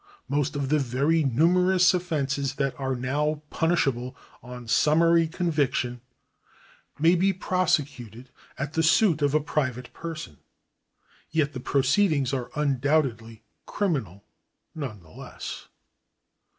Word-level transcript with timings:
Most 0.27 0.55
of 0.55 0.69
the 0.69 0.79
very 0.79 1.23
numerous 1.23 1.93
offences 1.93 2.55
that 2.55 2.73
are 2.79 2.95
now 2.95 3.43
punishable 3.51 4.15
on 4.41 4.67
summary 4.67 5.27
conviction 5.27 6.01
may 6.97 7.13
be 7.13 7.31
prosecuted 7.31 8.31
at 8.57 8.73
the 8.73 8.81
suit 8.81 9.21
of 9.21 9.35
a 9.35 9.39
private 9.39 9.93
person; 9.93 10.39
yet 11.29 11.53
the 11.53 11.59
proceedings 11.59 12.33
are 12.33 12.49
undoubtedly 12.55 13.43
criminal 13.67 14.23
none 14.73 15.01
the 15.03 15.11
less. 15.11 15.67